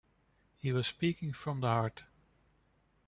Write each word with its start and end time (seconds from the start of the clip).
He 0.57 0.71
was 0.71 0.87
speaking 0.87 1.31
from 1.31 1.59
the 1.59 1.67
heart. 1.67 2.05